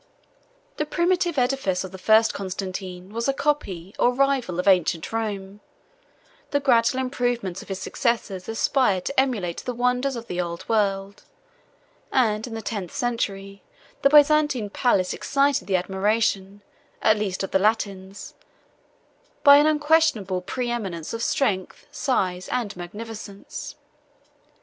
The 0.77 0.85
primitive 0.87 1.37
edifice 1.37 1.83
of 1.83 1.91
the 1.91 1.99
first 1.99 2.33
Constantine 2.33 3.13
was 3.13 3.27
a 3.27 3.35
copy, 3.35 3.93
or 3.99 4.11
rival, 4.11 4.59
of 4.59 4.67
ancient 4.67 5.13
Rome; 5.13 5.59
the 6.49 6.59
gradual 6.59 6.99
improvements 6.99 7.61
of 7.61 7.67
his 7.67 7.77
successors 7.77 8.49
aspired 8.49 9.05
to 9.05 9.19
emulate 9.19 9.57
the 9.59 9.75
wonders 9.75 10.15
of 10.15 10.25
the 10.25 10.41
old 10.41 10.67
world, 10.67 11.17
32 12.09 12.09
and 12.13 12.47
in 12.47 12.53
the 12.55 12.63
tenth 12.63 12.91
century, 12.91 13.61
the 14.01 14.09
Byzantine 14.09 14.71
palace 14.71 15.13
excited 15.13 15.67
the 15.67 15.75
admiration, 15.75 16.63
at 17.03 17.15
least 17.17 17.43
of 17.43 17.51
the 17.51 17.59
Latins, 17.59 18.33
by 19.43 19.57
an 19.57 19.67
unquestionable 19.67 20.41
preeminence 20.41 21.13
of 21.13 21.21
strength, 21.21 21.85
size, 21.91 22.49
and 22.51 22.75
magnificence. 22.75 23.75